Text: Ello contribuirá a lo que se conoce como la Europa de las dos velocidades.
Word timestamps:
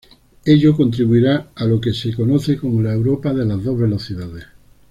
Ello 0.45 0.75
contribuirá 0.75 1.51
a 1.53 1.65
lo 1.65 1.79
que 1.79 1.93
se 1.93 2.11
conoce 2.15 2.57
como 2.57 2.81
la 2.81 2.91
Europa 2.91 3.35
de 3.35 3.45
las 3.45 3.63
dos 3.63 3.77
velocidades. 3.79 4.45